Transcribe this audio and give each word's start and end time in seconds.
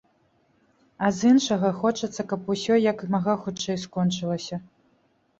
А 1.07 1.09
з 1.17 1.25
іншага, 1.33 1.69
хочацца, 1.83 2.25
каб 2.31 2.49
усё 2.53 2.77
як 2.85 3.03
мага 3.17 3.35
хутчэй 3.43 3.77
скончылася. 3.83 4.59